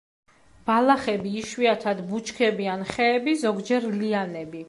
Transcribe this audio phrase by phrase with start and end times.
[0.69, 4.59] ბალახები, იშვიათად ბუჩქები ან ხეები, ზოგჯერ ლიანები.